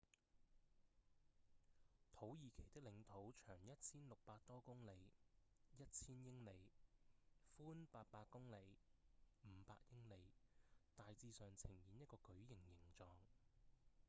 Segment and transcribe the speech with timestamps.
[2.15, 4.89] 土耳其的領土長 1,600 多公里
[5.77, 6.49] 1,000 英里
[7.55, 8.55] 寬800公里
[9.43, 10.31] 500英里
[10.95, 13.05] 大致上呈現一個矩形形狀